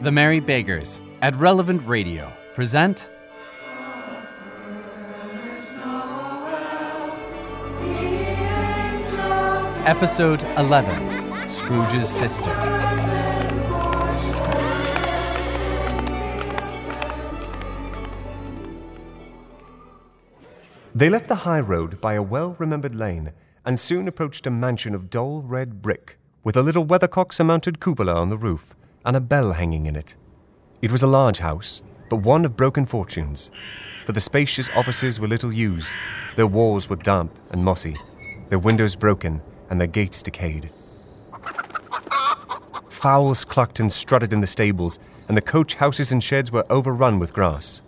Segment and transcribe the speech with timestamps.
[0.00, 3.08] The Merry Beggars at Relevant Radio present.
[9.84, 12.54] Episode 11 Scrooge's Sister.
[20.94, 23.32] They left the high road by a well remembered lane
[23.64, 28.14] and soon approached a mansion of dull red brick with a little weathercock surmounted cupola
[28.14, 28.76] on the roof
[29.08, 30.16] and a bell hanging in it.
[30.82, 33.50] It was a large house, but one of broken fortunes,
[34.04, 35.94] for the spacious offices were little used,
[36.36, 37.96] their walls were damp and mossy,
[38.50, 39.40] their windows broken,
[39.70, 40.68] and their gates decayed.
[42.90, 47.18] Fowls clucked and strutted in the stables, and the coach houses and sheds were overrun
[47.18, 47.80] with grass.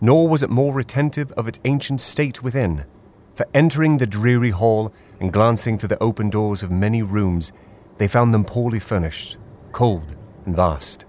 [0.00, 2.86] Nor was it more retentive of its ancient state within,
[3.34, 7.52] for entering the dreary hall and glancing through the open doors of many rooms,
[7.98, 9.36] they found them poorly furnished,
[9.72, 11.06] cold, and vast.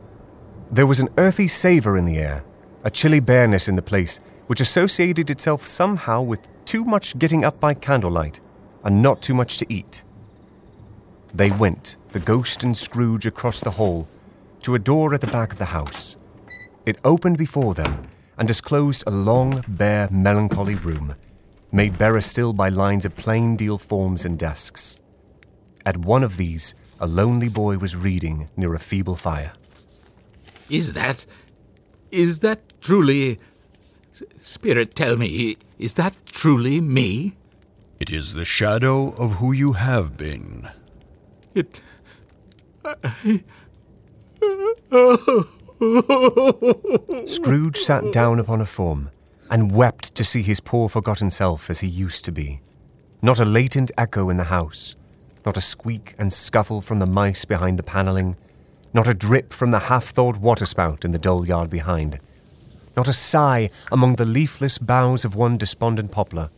[0.72, 2.44] There was an earthy savour in the air,
[2.84, 7.60] a chilly bareness in the place, which associated itself somehow with too much getting up
[7.60, 8.40] by candlelight
[8.84, 10.04] and not too much to eat.
[11.34, 14.08] They went, the ghost and Scrooge, across the hall
[14.62, 16.18] to a door at the back of the house.
[16.86, 18.08] It opened before them
[18.38, 21.16] and disclosed a long, bare, melancholy room,
[21.72, 25.00] made barer still by lines of plain deal forms and desks.
[25.86, 29.54] At one of these, a lonely boy was reading near a feeble fire.
[30.70, 31.26] Is that.
[32.12, 33.40] Is that truly.
[34.38, 37.36] Spirit, tell me, is that truly me?
[38.00, 40.70] It is the shadow of who you have been.
[41.56, 41.82] It.
[47.26, 49.10] Scrooge sat down upon a form
[49.50, 52.60] and wept to see his poor forgotten self as he used to be.
[53.22, 54.96] Not a latent echo in the house,
[55.46, 58.36] not a squeak and scuffle from the mice behind the panelling,
[58.94, 62.20] not a drip from the half thawed waterspout in the dull yard behind,
[62.96, 66.50] not a sigh among the leafless boughs of one despondent poplar,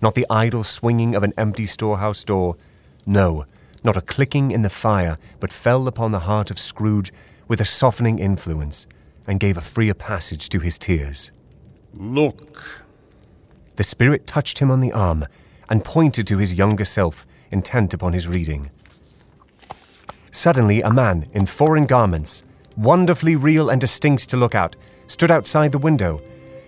[0.00, 2.56] not the idle swinging of an empty storehouse door,
[3.06, 3.44] no,
[3.82, 7.12] not a clicking in the fire, but fell upon the heart of Scrooge
[7.48, 8.86] with a softening influence
[9.26, 11.32] and gave a freer passage to his tears.
[11.92, 12.86] Look.
[13.76, 15.26] The spirit touched him on the arm
[15.68, 18.70] and pointed to his younger self, intent upon his reading.
[20.30, 22.42] Suddenly, a man in foreign garments,
[22.76, 24.76] wonderfully real and distinct to look at,
[25.06, 26.20] stood outside the window,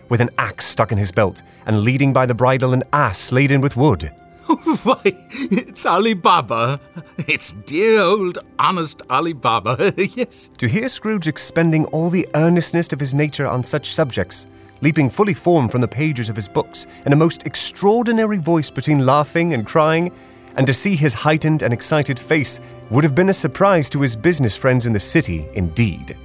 [0.08, 3.60] with an axe stuck in his belt and leading by the bridle an ass laden
[3.60, 4.12] with wood.
[4.84, 6.78] Why, it's Ali Baba.
[7.18, 10.50] It's dear old honest Ali Baba, yes.
[10.58, 14.46] To hear Scrooge expending all the earnestness of his nature on such subjects,
[14.80, 19.04] leaping fully formed from the pages of his books in a most extraordinary voice between
[19.06, 20.12] laughing and crying,
[20.56, 22.60] and to see his heightened and excited face
[22.90, 26.16] would have been a surprise to his business friends in the city, indeed.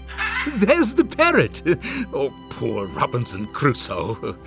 [0.56, 1.62] There's the parrot.
[2.14, 4.38] Oh, poor Robinson Crusoe.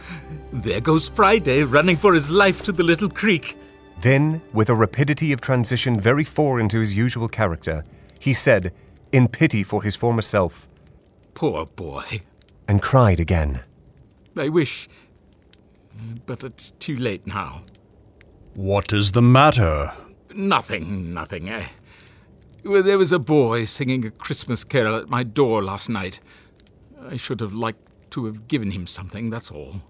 [0.52, 3.56] There goes Friday running for his life to the little creek.
[4.00, 7.84] Then, with a rapidity of transition very foreign to his usual character,
[8.18, 8.72] he said,
[9.12, 10.68] in pity for his former self,
[11.34, 12.20] Poor boy.
[12.68, 13.60] and cried again.
[14.36, 14.88] I wish.
[16.26, 17.62] But it's too late now.
[18.54, 19.92] What is the matter?
[20.34, 21.48] Nothing, nothing.
[21.48, 21.66] Eh?
[22.64, 26.20] Well, there was a boy singing a Christmas carol at my door last night.
[27.08, 29.82] I should have liked to have given him something, that's all.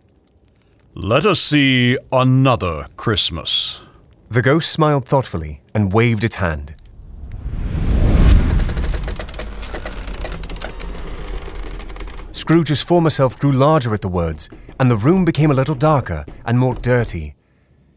[0.94, 3.82] Let us see another Christmas.
[4.31, 6.74] The ghost smiled thoughtfully and waved its hand.
[12.44, 16.27] Scrooge's former self grew larger at the words, and the room became a little darker
[16.44, 17.34] and more dirty.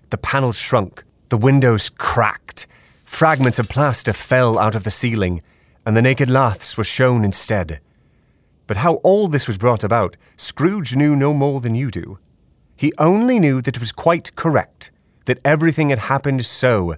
[0.09, 2.65] The panels shrunk, the windows cracked,
[3.03, 5.41] fragments of plaster fell out of the ceiling,
[5.85, 7.81] and the naked laths were shown instead.
[8.67, 12.17] But how all this was brought about, Scrooge knew no more than you do.
[12.77, 14.91] He only knew that it was quite correct,
[15.25, 16.95] that everything had happened so,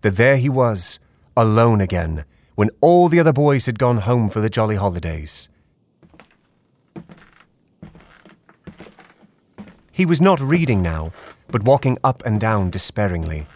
[0.00, 0.98] that there he was,
[1.36, 2.24] alone again,
[2.54, 5.50] when all the other boys had gone home for the jolly holidays.
[9.96, 11.10] He was not reading now,
[11.50, 13.46] but walking up and down despairingly.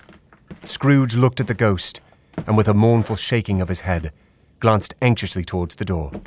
[0.65, 2.01] Scrooge looked at the ghost,
[2.47, 4.11] and with a mournful shaking of his head,
[4.59, 6.11] glanced anxiously towards the door.
[6.15, 6.25] Dear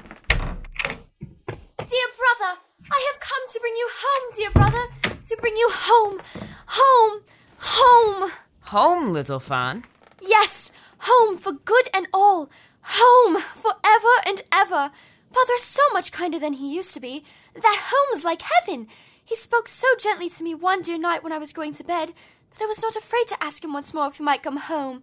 [1.79, 2.59] brother,
[2.91, 6.21] I have come to bring you home, dear brother, to bring you home,
[6.67, 7.21] home,
[7.57, 8.31] home.
[8.65, 9.83] Home, little Fan.
[10.21, 12.51] Yes, home for good and all,
[12.83, 14.91] home forever and ever.
[15.31, 17.25] Father's so much kinder than he used to be.
[17.55, 18.87] That home's like heaven.
[19.25, 22.13] He spoke so gently to me one dear night when I was going to bed
[22.51, 25.01] that I was not afraid to ask him once more if he might come home.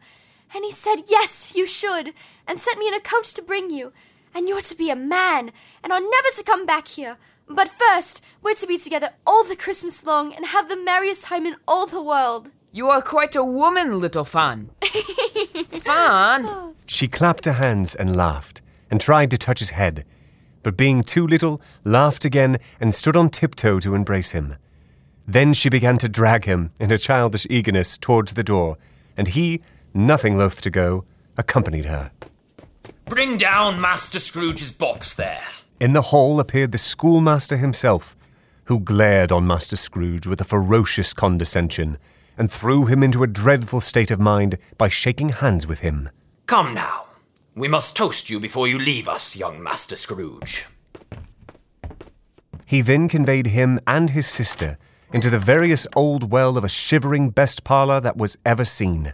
[0.55, 2.13] And he said, Yes, you should,
[2.47, 3.93] and sent me in a coach to bring you.
[4.35, 5.51] and you're to be a man,
[5.83, 7.17] and are never to come back here.
[7.49, 11.47] But first, we're to be together all the Christmas long and have the merriest time
[11.47, 12.49] in all the world.
[12.71, 14.71] You are quite a woman, little Fan.
[15.81, 16.47] Fan?
[16.47, 16.77] Oh.
[16.87, 20.05] She clapped her hands and laughed, and tried to touch his head,
[20.63, 24.57] but being too little, laughed again and stood on tiptoe to embrace him.
[25.27, 28.79] Then she began to drag him in her childish eagerness towards the door,
[29.17, 29.61] and he,
[29.95, 31.05] nothing loath to go,
[31.37, 32.11] accompanied her.
[33.07, 35.43] Bring down Master Scrooge's box there.
[35.81, 38.17] In the hall appeared the schoolmaster himself,
[38.65, 41.99] who glared on Master Scrooge with a ferocious condescension,
[42.37, 46.09] and threw him into a dreadful state of mind by shaking hands with him.
[46.47, 47.07] Come now.
[47.57, 50.67] We must toast you before you leave us, young Master Scrooge.
[52.65, 54.79] He then conveyed him and his sister
[55.13, 59.13] into the various old well of a shivering best parlour that was ever seen,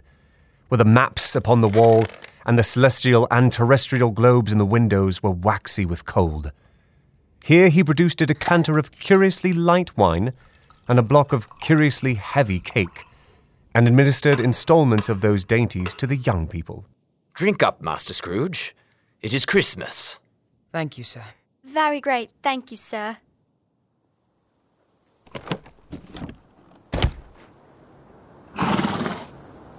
[0.67, 2.05] where the maps upon the wall
[2.45, 6.51] and the celestial and terrestrial globes in the windows were waxy with cold.
[7.43, 10.31] Here he produced a decanter of curiously light wine
[10.87, 13.03] and a block of curiously heavy cake,
[13.73, 16.85] and administered instalments of those dainties to the young people.
[17.37, 18.75] Drink up, Master Scrooge.
[19.21, 20.19] It is Christmas.
[20.71, 21.21] Thank you, sir.
[21.63, 23.17] Very great, thank you, sir.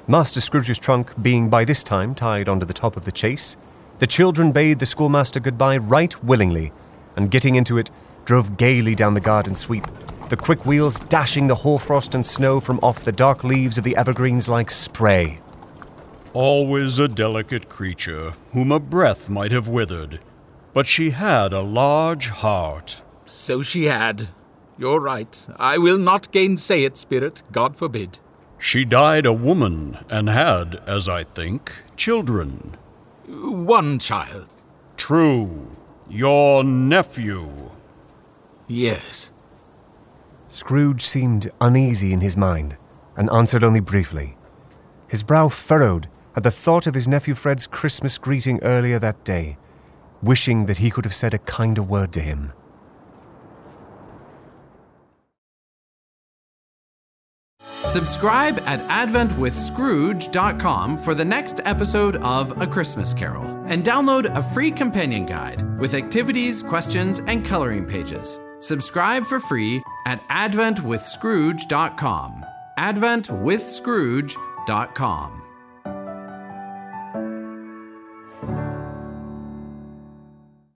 [0.06, 3.56] Master Scrooge's trunk being by this time tied onto the top of the chase,
[3.98, 6.70] the children bade the schoolmaster goodbye right willingly,
[7.16, 7.90] and getting into it,
[8.24, 9.84] drove gaily down the garden sweep,
[10.28, 13.96] the quick wheels dashing the hoarfrost and snow from off the dark leaves of the
[13.96, 15.40] evergreens like spray.
[16.40, 20.20] Always a delicate creature, whom a breath might have withered.
[20.72, 23.02] But she had a large heart.
[23.26, 24.28] So she had.
[24.78, 25.48] You're right.
[25.56, 27.42] I will not gainsay it, Spirit.
[27.50, 28.20] God forbid.
[28.56, 32.76] She died a woman, and had, as I think, children.
[33.26, 34.54] One child.
[34.96, 35.72] True.
[36.08, 37.50] Your nephew.
[38.68, 39.32] Yes.
[40.46, 42.76] Scrooge seemed uneasy in his mind,
[43.16, 44.36] and answered only briefly.
[45.08, 46.06] His brow furrowed
[46.36, 49.56] at the thought of his nephew Fred's Christmas greeting earlier that day,
[50.22, 52.52] wishing that he could have said a kinder word to him.
[57.88, 64.70] Subscribe at AdventWithScrooge.com for the next episode of A Christmas Carol and download a free
[64.70, 68.40] companion guide with activities, questions, and coloring pages.
[68.60, 72.44] Subscribe for free at AdventWithScrooge.com.
[72.78, 75.47] AdventWithScrooge.com.